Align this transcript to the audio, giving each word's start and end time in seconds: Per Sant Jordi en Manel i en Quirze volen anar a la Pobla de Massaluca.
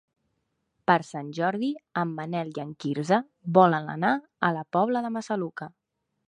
Per 0.91 0.95
Sant 1.09 1.27
Jordi 1.39 1.69
en 2.03 2.15
Manel 2.21 2.49
i 2.55 2.63
en 2.63 2.71
Quirze 2.85 3.19
volen 3.59 3.93
anar 3.97 4.15
a 4.49 4.53
la 4.57 4.65
Pobla 4.79 5.05
de 5.09 5.13
Massaluca. 5.21 5.71